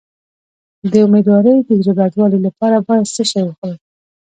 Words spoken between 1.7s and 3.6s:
زړه بدوالي لپاره باید څه شی